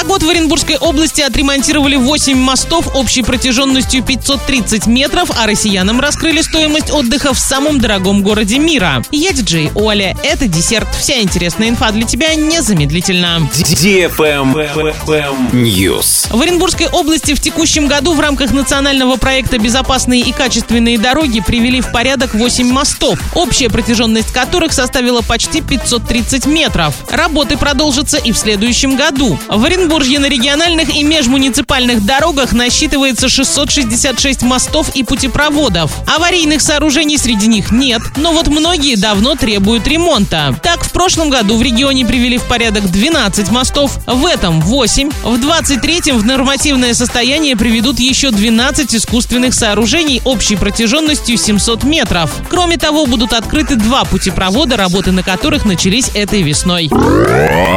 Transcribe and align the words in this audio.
За 0.00 0.06
год 0.06 0.22
в 0.22 0.30
Оренбургской 0.30 0.78
области 0.78 1.20
отремонтировали 1.20 1.96
8 1.96 2.34
мостов 2.34 2.96
общей 2.96 3.22
протяженностью 3.22 4.02
530 4.02 4.86
метров, 4.86 5.30
а 5.38 5.46
россиянам 5.46 6.00
раскрыли 6.00 6.40
стоимость 6.40 6.90
отдыха 6.90 7.34
в 7.34 7.38
самом 7.38 7.80
дорогом 7.80 8.22
городе 8.22 8.58
мира. 8.58 9.02
Я 9.10 9.32
диджей 9.32 9.70
Оля. 9.74 10.16
Это 10.22 10.48
десерт. 10.48 10.88
Вся 10.98 11.20
интересная 11.20 11.68
инфа 11.68 11.90
для 11.90 12.04
тебя 12.04 12.34
незамедлительно. 12.34 13.46
News. 15.52 16.34
В 16.34 16.40
Оренбургской 16.40 16.88
области 16.88 17.34
в 17.34 17.40
текущем 17.40 17.86
году 17.86 18.14
в 18.14 18.20
рамках 18.20 18.52
национального 18.52 19.16
проекта 19.16 19.58
«Безопасные 19.58 20.22
и 20.22 20.32
качественные 20.32 20.96
дороги» 20.96 21.40
привели 21.40 21.82
в 21.82 21.92
порядок 21.92 22.34
8 22.34 22.72
мостов, 22.72 23.18
общая 23.34 23.68
протяженность 23.68 24.32
которых 24.32 24.72
составила 24.72 25.20
почти 25.20 25.60
530 25.60 26.46
метров. 26.46 26.94
Работы 27.10 27.58
продолжатся 27.58 28.16
и 28.16 28.32
в 28.32 28.38
следующем 28.38 28.96
году. 28.96 29.38
В 29.48 29.66
Оренбурге 29.90 30.20
на 30.20 30.26
региональных 30.26 30.94
и 30.94 31.02
межмуниципальных 31.02 32.04
дорогах 32.04 32.52
насчитывается 32.52 33.28
666 33.28 34.42
мостов 34.42 34.90
и 34.94 35.02
путепроводов. 35.02 35.90
Аварийных 36.06 36.60
сооружений 36.60 37.18
среди 37.18 37.48
них 37.48 37.72
нет, 37.72 38.00
но 38.14 38.32
вот 38.32 38.46
многие 38.46 38.94
давно 38.94 39.34
требуют 39.34 39.88
ремонта. 39.88 40.54
Так, 40.62 40.84
в 40.84 40.92
прошлом 40.92 41.28
году 41.28 41.56
в 41.56 41.62
регионе 41.62 42.06
привели 42.06 42.38
в 42.38 42.44
порядок 42.44 42.88
12 42.88 43.50
мостов, 43.50 43.98
в 44.06 44.26
этом 44.26 44.60
8, 44.60 45.10
в 45.24 45.34
23-м 45.34 46.18
в 46.18 46.24
нормативное 46.24 46.94
состояние 46.94 47.56
приведут 47.56 47.98
еще 47.98 48.30
12 48.30 48.94
искусственных 48.94 49.54
сооружений 49.54 50.22
общей 50.24 50.54
протяженностью 50.54 51.36
700 51.36 51.82
метров. 51.82 52.30
Кроме 52.48 52.76
того, 52.76 53.06
будут 53.06 53.32
открыты 53.32 53.74
два 53.74 54.04
путепровода, 54.04 54.76
работы 54.76 55.10
на 55.10 55.24
которых 55.24 55.64
начались 55.64 56.12
этой 56.14 56.42
весной. 56.42 56.88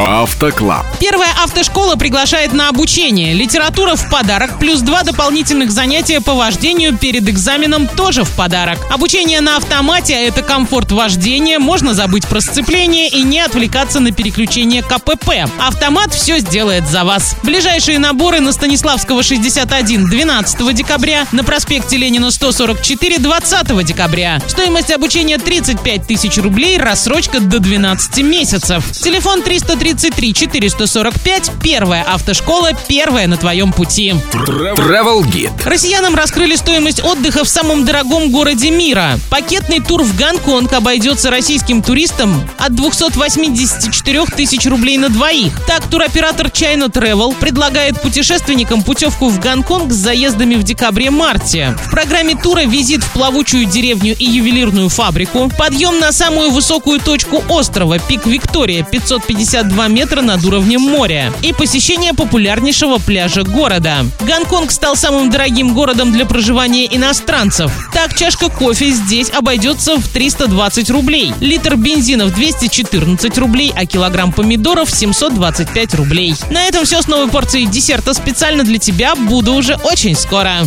Автоклаб. 0.06 0.86
Первая 1.00 1.30
автошкола 1.42 1.96
приглашает 2.04 2.52
на 2.52 2.68
обучение. 2.68 3.32
Литература 3.32 3.96
в 3.96 4.10
подарок, 4.10 4.58
плюс 4.58 4.80
два 4.80 5.04
дополнительных 5.04 5.70
занятия 5.70 6.20
по 6.20 6.34
вождению 6.34 6.98
перед 6.98 7.26
экзаменом 7.30 7.88
тоже 7.88 8.24
в 8.24 8.30
подарок. 8.32 8.78
Обучение 8.90 9.40
на 9.40 9.56
автомате– 9.56 10.12
это 10.26 10.42
комфорт 10.42 10.92
вождения, 10.92 11.58
можно 11.58 11.94
забыть 11.94 12.26
про 12.26 12.42
сцепление 12.42 13.08
и 13.08 13.22
не 13.22 13.40
отвлекаться 13.40 14.00
на 14.00 14.12
переключение 14.12 14.82
КПП. 14.82 15.48
Автомат 15.58 16.12
все 16.12 16.40
сделает 16.40 16.86
за 16.86 17.04
вас. 17.04 17.36
Ближайшие 17.42 17.98
наборы 17.98 18.40
на 18.40 18.52
Станиславского 18.52 19.22
61 19.22 20.04
12 20.04 20.74
декабря, 20.74 21.26
на 21.32 21.42
проспекте 21.42 21.96
Ленина 21.96 22.30
144 22.30 23.16
20 23.16 23.82
декабря. 23.86 24.42
Стоимость 24.46 24.90
обучения 24.90 25.38
35 25.38 26.06
тысяч 26.06 26.36
рублей, 26.36 26.76
рассрочка 26.76 27.40
до 27.40 27.60
12 27.60 28.18
месяцев. 28.18 28.84
Телефон 28.92 29.40
333 29.40 30.34
445, 30.34 31.50
первая 31.94 32.14
автошкола, 32.14 32.70
первая 32.88 33.28
на 33.28 33.36
твоем 33.36 33.72
пути. 33.72 34.16
Travel 34.32 35.22
Guide. 35.22 35.52
Россиянам 35.64 36.16
раскрыли 36.16 36.56
стоимость 36.56 37.04
отдыха 37.04 37.44
в 37.44 37.48
самом 37.48 37.84
дорогом 37.84 38.32
городе 38.32 38.72
мира. 38.72 39.20
Пакетный 39.30 39.78
тур 39.78 40.02
в 40.02 40.16
Гонконг 40.16 40.72
обойдется 40.72 41.30
российским 41.30 41.82
туристам 41.82 42.34
от 42.58 42.74
284 42.74 44.24
тысяч 44.36 44.66
рублей 44.66 44.98
на 44.98 45.08
двоих. 45.08 45.52
Так, 45.68 45.86
туроператор 45.88 46.46
China 46.46 46.90
Travel 46.90 47.36
предлагает 47.38 48.00
путешественникам 48.02 48.82
путевку 48.82 49.28
в 49.28 49.38
Гонконг 49.38 49.92
с 49.92 49.96
заездами 49.96 50.56
в 50.56 50.64
декабре-марте. 50.64 51.76
В 51.86 51.90
программе 51.92 52.34
тура 52.34 52.62
визит 52.62 53.04
в 53.04 53.12
плавучую 53.12 53.66
деревню 53.66 54.16
и 54.18 54.24
ювелирную 54.24 54.88
фабрику, 54.88 55.48
подъем 55.56 56.00
на 56.00 56.10
самую 56.10 56.50
высокую 56.50 56.98
точку 56.98 57.44
острова, 57.48 58.00
пик 58.00 58.26
Виктория, 58.26 58.82
552 58.82 59.88
метра 59.88 60.22
над 60.22 60.44
уровнем 60.44 60.80
моря, 60.80 61.32
и 61.42 61.52
посещение 61.84 62.14
популярнейшего 62.14 62.96
пляжа 62.96 63.42
города. 63.42 64.06
Гонконг 64.20 64.70
стал 64.70 64.96
самым 64.96 65.28
дорогим 65.28 65.74
городом 65.74 66.12
для 66.12 66.24
проживания 66.24 66.86
иностранцев. 66.86 67.70
Так, 67.92 68.16
чашка 68.16 68.48
кофе 68.48 68.88
здесь 68.88 69.28
обойдется 69.28 69.96
в 69.96 70.08
320 70.08 70.88
рублей, 70.88 71.34
литр 71.40 71.76
бензина 71.76 72.24
в 72.24 72.32
214 72.32 73.36
рублей, 73.36 73.70
а 73.76 73.84
килограмм 73.84 74.32
помидоров 74.32 74.90
725 74.90 75.94
рублей. 75.96 76.34
На 76.48 76.64
этом 76.64 76.86
все 76.86 77.02
с 77.02 77.06
новой 77.06 77.28
порцией 77.28 77.66
десерта 77.66 78.14
специально 78.14 78.64
для 78.64 78.78
тебя. 78.78 79.14
Буду 79.14 79.52
уже 79.52 79.74
очень 79.74 80.16
скоро. 80.16 80.60